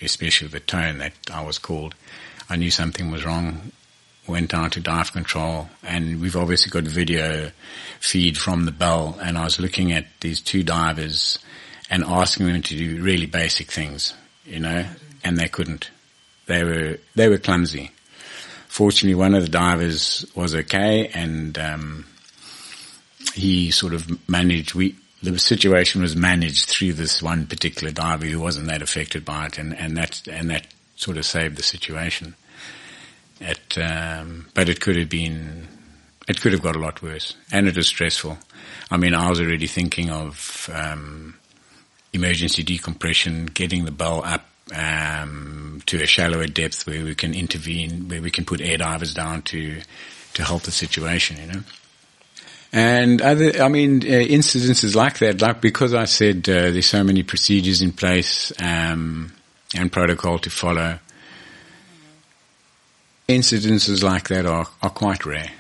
[0.03, 1.95] especially the tone that I was called,
[2.51, 3.71] I knew something was wrong,
[4.27, 7.53] went down to dive control, and we've obviously got video
[8.01, 11.39] feed from the bell, and I was looking at these two divers
[11.89, 14.13] and asking them to do really basic things,
[14.45, 14.85] you know,
[15.23, 15.91] and they couldn't.
[16.47, 17.93] They were, they were clumsy
[18.69, 22.07] fortunately, one of the divers was okay, and um,
[23.35, 24.75] he sort of managed.
[24.75, 29.47] We the situation was managed through this one particular diver who wasn't that affected by
[29.47, 32.35] it, and and that and that sort of saved the situation.
[33.41, 35.69] It, um, but it could have been,
[36.27, 38.37] it could have got a lot worse, and it was stressful.
[38.91, 41.37] I mean, I was already thinking of um,
[42.13, 48.09] emergency decompression, getting the bell up um, to a shallower depth where we can intervene,
[48.09, 49.81] where we can put air divers down to
[50.35, 51.63] to help the situation, you know.
[52.73, 57.03] And other, I mean, uh, incidences like that, like because I said uh, there's so
[57.03, 59.33] many procedures in place um,
[59.75, 60.99] and protocol to follow.
[63.27, 65.51] Incidences like that are, are quite rare.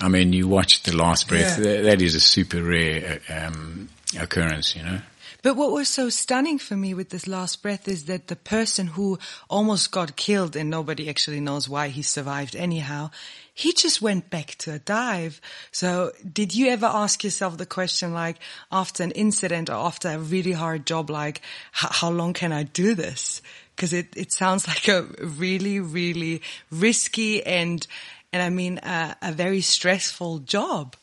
[0.00, 1.64] I mean, you watch the last breath; yeah.
[1.64, 5.00] that, that is a super rare uh, um, occurrence, you know.
[5.44, 8.86] But what was so stunning for me with this last breath is that the person
[8.86, 9.18] who
[9.50, 13.10] almost got killed and nobody actually knows why he survived anyhow,
[13.52, 15.42] he just went back to a dive.
[15.70, 18.38] So did you ever ask yourself the question like
[18.72, 22.94] after an incident or after a really hard job, like how long can I do
[22.94, 23.42] this?
[23.76, 27.86] Cause it, it sounds like a really, really risky and,
[28.32, 30.96] and I mean, a, a very stressful job.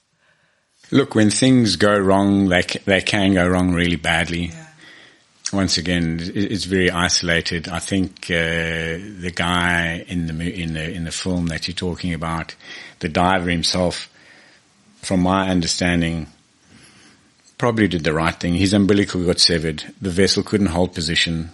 [0.94, 4.48] Look, when things go wrong, they they can go wrong really badly.
[4.48, 4.68] Yeah.
[5.54, 7.70] Once again, it's very isolated.
[7.70, 12.14] I think uh, the guy in the in the in the film that you're talking
[12.14, 12.56] about,
[13.00, 14.10] the diver himself,
[15.02, 16.28] from my understanding,
[17.58, 18.56] probably did the right thing.
[18.56, 19.84] His umbilical got severed.
[20.02, 21.52] The vessel couldn't hold position,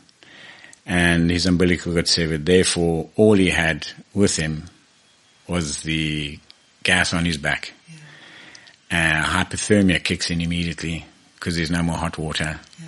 [0.83, 2.43] and his umbilical got severed.
[2.43, 4.63] Therefore, all he had with him
[5.47, 6.39] was the
[6.81, 7.73] gas on his back
[8.91, 12.59] uh, hypothermia kicks in immediately because there's no more hot water.
[12.79, 12.87] Yeah.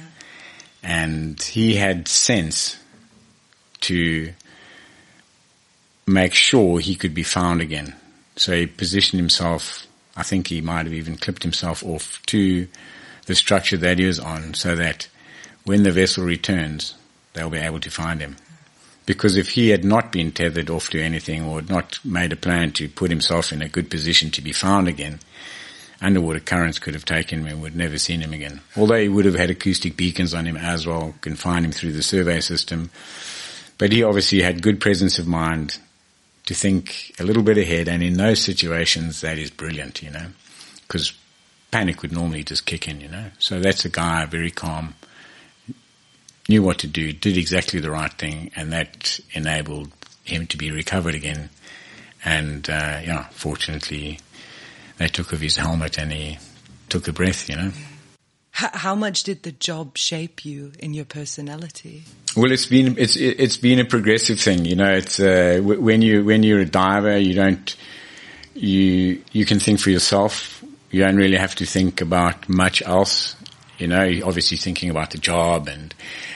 [0.81, 2.77] And he had sense
[3.81, 4.33] to
[6.07, 7.95] make sure he could be found again.
[8.35, 9.85] So he positioned himself,
[10.15, 12.67] I think he might have even clipped himself off to
[13.25, 15.07] the structure that he was on so that
[15.65, 16.95] when the vessel returns,
[17.33, 18.37] they'll be able to find him.
[19.05, 22.35] Because if he had not been tethered off to anything or had not made a
[22.35, 25.19] plan to put himself in a good position to be found again,
[26.01, 28.61] underwater currents could have taken him and would never seen him again.
[28.77, 31.93] Although he would have had acoustic beacons on him as well, can find him through
[31.93, 32.89] the survey system.
[33.77, 35.77] But he obviously had good presence of mind
[36.45, 40.27] to think a little bit ahead, and in those situations, that is brilliant, you know,
[40.87, 41.13] because
[41.71, 43.25] panic would normally just kick in, you know.
[43.37, 44.95] So that's a guy, very calm,
[46.47, 49.91] knew what to do, did exactly the right thing, and that enabled
[50.23, 51.49] him to be recovered again.
[52.25, 54.19] And uh, yeah, fortunately,
[54.99, 56.37] they took off his helmet and he
[56.89, 57.49] took a breath.
[57.49, 57.71] You know.
[58.51, 62.03] How much did the job shape you in your personality?
[62.35, 64.65] Well, it's been it's it's been a progressive thing.
[64.65, 67.75] You know, it's uh, when you when you're a diver, you don't
[68.53, 70.63] you you can think for yourself.
[70.91, 73.35] You don't really have to think about much else.
[73.77, 75.95] You know, you're obviously thinking about the job and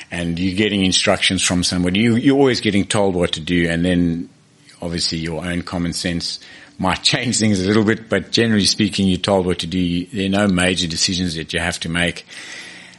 [0.10, 2.00] and you're getting instructions from somebody.
[2.00, 4.30] You you're always getting told what to do, and then
[4.82, 6.40] obviously your own common sense
[6.84, 10.06] might change things a little bit, but generally speaking, you're told what to do.
[10.08, 12.26] There are no major decisions that you have to make.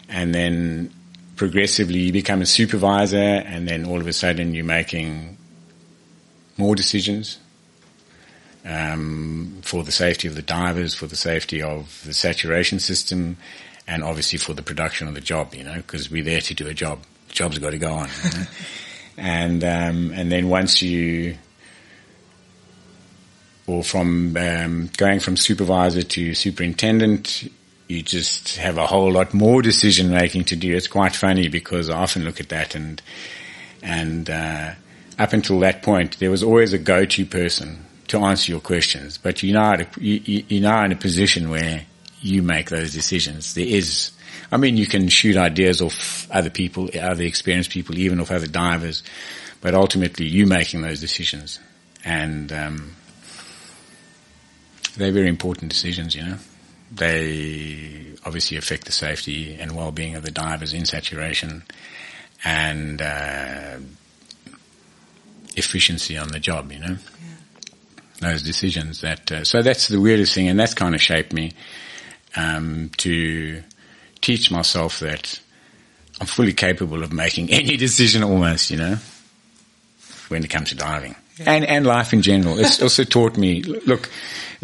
[0.09, 0.93] And then
[1.37, 5.37] progressively you become a supervisor and then all of a sudden you're making
[6.57, 7.39] more decisions
[8.65, 13.37] um, for the safety of the divers, for the safety of the saturation system,
[13.87, 16.67] and obviously for the production of the job, you know, because we're there to do
[16.69, 17.01] a job.
[17.29, 18.09] The job's got to go on.
[18.25, 18.47] You know?
[19.19, 21.37] and um, and then once you
[23.67, 27.51] or from um, going from supervisor to superintendent,
[27.89, 30.75] you just have a whole lot more decision making to do.
[30.75, 33.01] It's quite funny because I often look at that and
[33.83, 34.73] and uh,
[35.19, 39.19] up until that point, there was always a go-to person to answer your questions.
[39.19, 41.85] But you're now, you, you're now in a position where
[42.21, 43.55] you make those decisions.
[43.55, 44.13] There is,
[44.51, 48.47] I mean, you can shoot ideas off other people, other experienced people, even off other
[48.47, 49.03] divers,
[49.61, 51.61] but ultimately you making those decisions.
[52.05, 52.97] And um,
[54.97, 56.39] they're very important decisions, you know.
[56.93, 61.65] They obviously affect the safety and well-being of the divers in saturation
[62.45, 63.77] and uh,
[65.57, 66.97] efficiency on the job, you know.
[66.97, 68.31] Yeah.
[68.31, 71.53] Those decisions that, uh, so that's the weirdest thing and that's kind of shaped me
[72.37, 73.63] um, to
[74.21, 75.41] teach myself that
[76.21, 78.97] I'm fully capable of making any decision almost, you know,
[80.29, 81.17] when it comes to diving.
[81.39, 81.51] Yeah.
[81.51, 82.61] And, and life in general.
[82.61, 84.09] It's also taught me, look,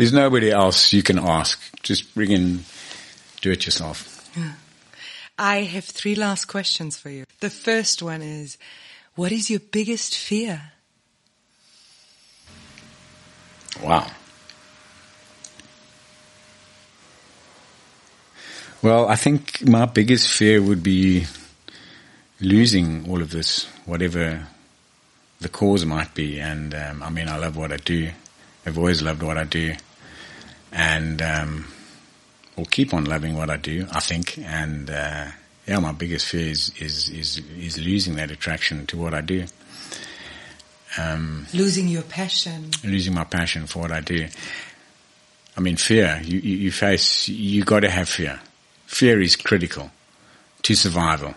[0.01, 1.61] there's nobody else you can ask.
[1.83, 2.65] Just bring in,
[3.43, 4.31] do it yourself.
[4.35, 4.53] Yeah.
[5.39, 7.27] I have three last questions for you.
[7.41, 8.57] The first one is,
[9.15, 10.73] what is your biggest fear?
[13.83, 14.11] Wow.
[18.81, 21.27] Well, I think my biggest fear would be
[22.41, 24.47] losing all of this, whatever
[25.41, 26.41] the cause might be.
[26.41, 28.13] And um, I mean, I love what I do.
[28.65, 29.75] I've always loved what I do
[30.73, 31.67] and um,
[32.57, 33.87] will keep on loving what I do.
[33.93, 35.27] I think, and uh,
[35.67, 39.47] yeah, my biggest fear is, is is is losing that attraction to what I do.
[40.99, 42.71] Um, losing your passion.
[42.85, 44.27] Losing my passion for what I do.
[45.57, 46.21] I mean, fear.
[46.25, 47.29] You you, you face.
[47.29, 48.41] You got to have fear.
[48.87, 49.91] Fear is critical
[50.63, 51.35] to survival.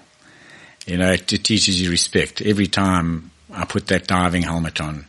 [0.86, 2.42] You know, it, it teaches you respect.
[2.42, 5.06] Every time I put that diving helmet on,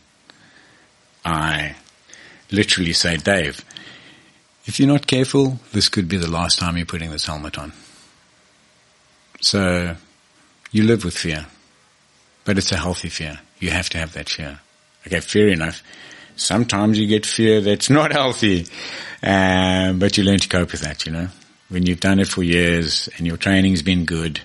[1.25, 1.75] I
[2.51, 3.65] literally say, Dave,
[4.65, 7.71] if you're not careful, this could be the last time you're putting this helmet on.
[9.41, 9.95] So
[10.71, 11.45] you live with fear,
[12.45, 13.39] but it's a healthy fear.
[13.59, 14.59] You have to have that fear.
[15.05, 15.83] Okay, fair enough.
[16.35, 18.65] Sometimes you get fear that's not healthy,
[19.21, 21.27] um, but you learn to cope with that, you know.
[21.69, 24.41] When you've done it for years and your training's been good,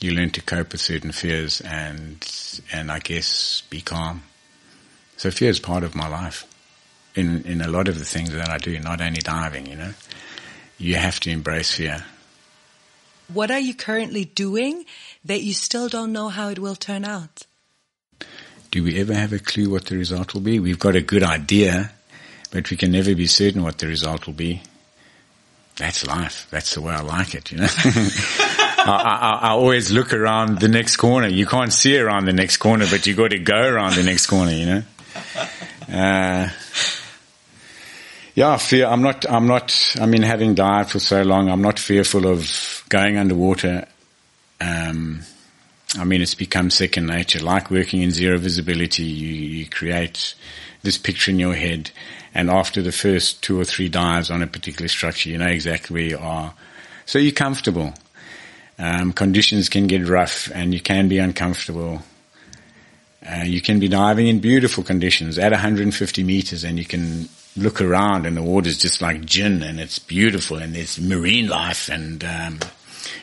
[0.00, 2.26] you learn to cope with certain fears and,
[2.72, 4.22] and I guess be calm.
[5.16, 6.46] So fear is part of my life
[7.14, 9.92] in, in a lot of the things that I do, not only diving, you know.
[10.78, 12.04] You have to embrace fear.
[13.32, 14.84] What are you currently doing
[15.24, 17.46] that you still don't know how it will turn out?
[18.70, 20.58] Do we ever have a clue what the result will be?
[20.58, 21.92] We've got a good idea,
[22.50, 24.62] but we can never be certain what the result will be.
[25.76, 26.46] That's life.
[26.50, 27.66] That's the way I like it, you know.
[28.86, 31.26] I, I, I, always look around the next corner.
[31.26, 34.26] You can't see around the next corner, but you got to go around the next
[34.26, 34.82] corner, you know.
[35.90, 36.48] Uh,
[38.34, 38.86] yeah, fear.
[38.86, 39.30] I'm not.
[39.30, 39.96] I'm not.
[40.00, 43.86] I mean, having dived for so long, I'm not fearful of going underwater.
[44.60, 45.22] Um,
[45.96, 47.38] I mean, it's become second nature.
[47.38, 50.34] Like working in zero visibility, you, you create
[50.82, 51.92] this picture in your head,
[52.34, 55.94] and after the first two or three dives on a particular structure, you know exactly
[55.94, 56.54] where you are.
[57.06, 57.94] So you're comfortable.
[58.80, 62.02] Um, conditions can get rough, and you can be uncomfortable.
[63.24, 67.80] Uh, you can be diving in beautiful conditions at 150 meters, and you can look
[67.80, 72.24] around and the water's just like gin and it's beautiful and there's marine life and
[72.24, 72.58] um,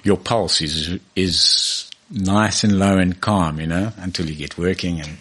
[0.04, 5.02] your pulse is is nice and low and calm, you know, until you get working
[5.02, 5.18] and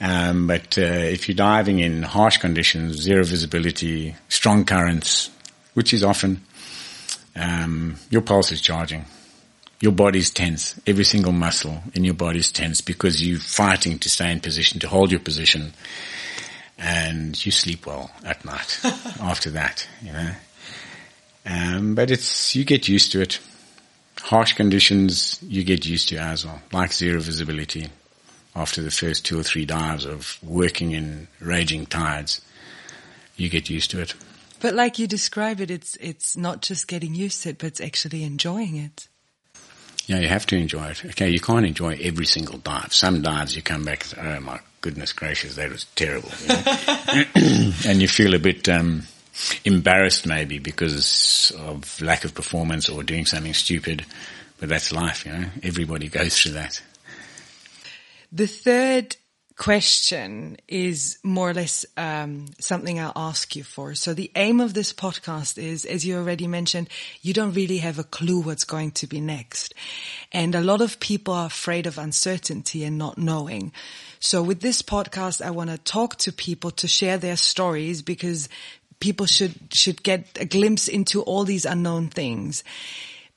[0.00, 5.30] um, but uh, if you're diving in harsh conditions, zero visibility, strong currents,
[5.74, 6.42] which is often,
[7.36, 9.04] um, your pulse is charging.
[9.82, 10.80] your body's tense.
[10.86, 14.88] Every single muscle in your body's tense because you're fighting to stay in position, to
[14.88, 15.74] hold your position.
[16.84, 18.80] And you sleep well at night
[19.20, 20.30] after that, you know.
[21.46, 23.38] Um, but it's, you get used to it.
[24.18, 27.88] Harsh conditions, you get used to as well, like zero visibility
[28.54, 32.40] after the first two or three dives of working in raging tides.
[33.36, 34.14] You get used to it.
[34.60, 37.80] But like you describe it, it's, it's not just getting used to it, but it's
[37.80, 39.08] actually enjoying it.
[40.06, 41.04] Yeah, you have to enjoy it.
[41.04, 42.92] Okay, you can't enjoy every single dive.
[42.92, 46.28] Some dives you come back, oh my goodness gracious, that was terrible.
[46.42, 47.72] You know?
[47.86, 49.04] and you feel a bit, um,
[49.64, 54.04] embarrassed maybe because of lack of performance or doing something stupid.
[54.60, 55.46] But that's life, you know.
[55.62, 56.82] Everybody goes through that.
[58.30, 59.16] The third
[59.56, 63.94] question is more or less um, something I'll ask you for.
[63.94, 66.88] So the aim of this podcast is, as you already mentioned,
[67.20, 69.74] you don't really have a clue what's going to be next,
[70.32, 73.72] and a lot of people are afraid of uncertainty and not knowing.
[74.24, 78.48] So with this podcast, I want to talk to people to share their stories because
[79.00, 82.62] people should should get a glimpse into all these unknown things.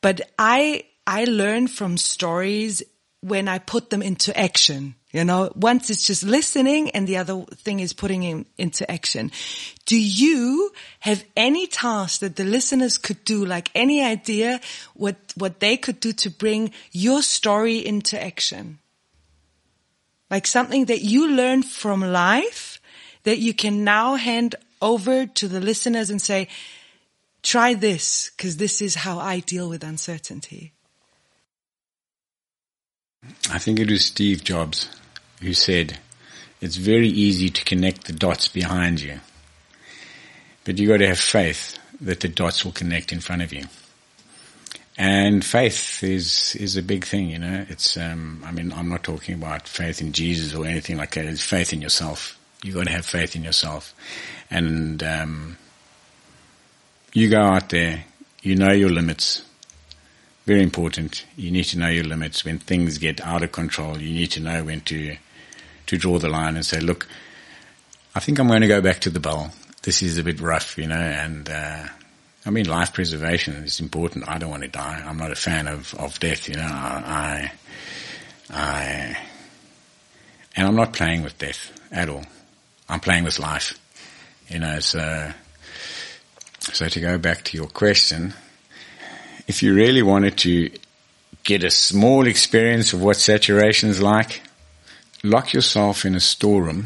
[0.02, 2.84] But I I learn from stories
[3.22, 4.94] when I put them into action.
[5.12, 9.32] You know, once it's just listening and the other thing is putting it into action.
[9.88, 14.62] Do you have any task that the listeners could do, like any idea
[14.94, 18.80] what, what they could do to bring your story into action?
[20.36, 22.82] Like something that you learned from life
[23.24, 26.50] that you can now hand over to the listeners and say,
[27.42, 30.74] try this because this is how I deal with uncertainty.
[33.50, 34.90] I think it was Steve Jobs
[35.40, 36.00] who said,
[36.60, 39.22] it's very easy to connect the dots behind you,
[40.66, 43.64] but you got to have faith that the dots will connect in front of you.
[44.98, 47.66] And faith is is a big thing, you know.
[47.68, 51.26] It's um, I mean, I'm not talking about faith in Jesus or anything like that.
[51.26, 52.40] It's faith in yourself.
[52.64, 53.94] You got to have faith in yourself,
[54.50, 55.58] and um,
[57.14, 58.06] you go out there.
[58.42, 59.42] You know your limits.
[60.46, 61.26] Very important.
[61.36, 62.46] You need to know your limits.
[62.46, 65.18] When things get out of control, you need to know when to
[65.88, 67.06] to draw the line and say, "Look,
[68.14, 69.52] I think I'm going to go back to the bell.
[69.82, 71.88] This is a bit rough, you know." And uh,
[72.46, 74.30] I mean, life preservation is important.
[74.30, 75.04] I don't want to die.
[75.06, 76.64] I'm not a fan of of death, you know.
[76.64, 77.52] I,
[78.50, 79.18] I,
[80.56, 82.24] and I'm not playing with death at all.
[82.88, 83.80] I'm playing with life,
[84.48, 84.80] you know.
[84.80, 85.32] So,
[86.60, 88.34] so to go back to your question
[89.48, 90.72] if you really wanted to
[91.44, 94.42] get a small experience of what saturation is like,
[95.24, 96.86] lock yourself in a storeroom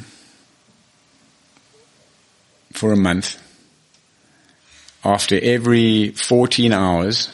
[2.74, 3.41] for a month.
[5.04, 7.30] After every 14 hours,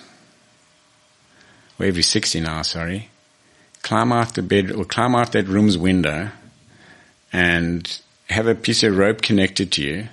[1.80, 3.10] or every 16 hours, sorry,
[3.82, 6.30] climb out the bed or climb out that room's window
[7.34, 10.08] and have a piece of rope connected to you.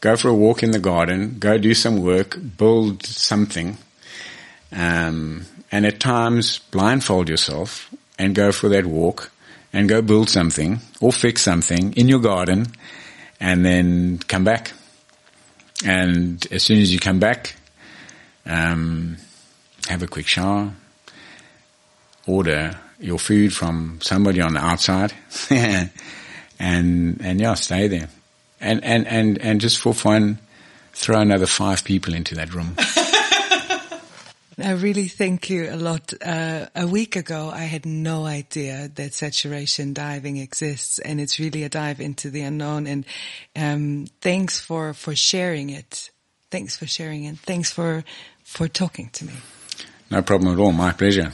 [0.00, 3.76] Go for a walk in the garden, go do some work, build something,
[4.72, 9.30] um, and at times blindfold yourself and go for that walk
[9.72, 12.66] and go build something or fix something in your garden
[13.40, 14.72] and then come back.
[15.84, 17.56] And as soon as you come back,
[18.46, 19.16] um,
[19.88, 20.72] have a quick shower,
[22.26, 25.12] order your food from somebody on the outside,
[25.50, 25.90] and
[26.58, 28.08] and yeah, stay there,
[28.60, 30.38] and and and and just for fun,
[30.92, 32.76] throw another five people into that room.
[34.58, 36.12] I really thank you a lot.
[36.24, 41.64] Uh, a week ago, I had no idea that saturation diving exists, and it's really
[41.64, 42.86] a dive into the unknown.
[42.86, 43.04] And
[43.56, 46.10] um, thanks for for sharing it.
[46.50, 47.38] Thanks for sharing it.
[47.38, 48.04] Thanks for
[48.44, 49.34] for talking to me.
[50.10, 50.72] No problem at all.
[50.72, 51.32] My pleasure.